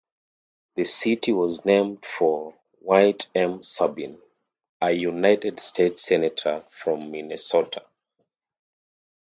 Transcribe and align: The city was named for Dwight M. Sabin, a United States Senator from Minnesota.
The 0.77 0.83
city 0.85 1.31
was 1.31 1.63
named 1.63 2.03
for 2.05 2.55
Dwight 2.81 3.27
M. 3.35 3.61
Sabin, 3.61 4.17
a 4.81 4.89
United 4.91 5.59
States 5.59 6.05
Senator 6.05 6.63
from 6.71 7.11
Minnesota. 7.11 7.85